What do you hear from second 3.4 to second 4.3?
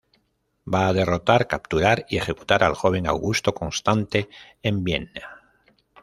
Constante